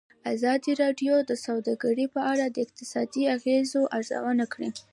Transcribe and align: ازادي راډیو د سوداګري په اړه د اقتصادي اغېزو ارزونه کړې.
ازادي 0.33 0.71
راډیو 0.83 1.13
د 1.29 1.31
سوداګري 1.45 2.05
په 2.15 2.21
اړه 2.31 2.45
د 2.49 2.57
اقتصادي 2.65 3.23
اغېزو 3.35 3.81
ارزونه 3.97 4.45
کړې. 4.53 4.69